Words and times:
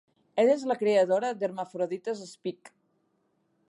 Ella 0.43 0.53
és 0.59 0.63
la 0.71 0.77
creadora 0.79 1.31
d'Hermaphrodites 1.43 2.25
Speak! 2.35 2.77